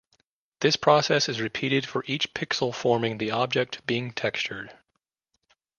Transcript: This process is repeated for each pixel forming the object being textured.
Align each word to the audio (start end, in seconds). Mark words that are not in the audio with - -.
This 0.61 0.77
process 0.77 1.29
is 1.29 1.39
repeated 1.39 1.85
for 1.85 2.03
each 2.07 2.33
pixel 2.33 2.73
forming 2.73 3.19
the 3.19 3.29
object 3.29 3.85
being 3.85 4.13
textured. 4.13 4.75